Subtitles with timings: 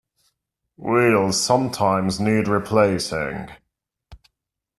[0.77, 3.49] Wheels sometimes need replacing.